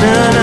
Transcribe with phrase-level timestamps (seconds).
[0.00, 0.39] na, na.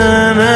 [0.00, 0.49] na na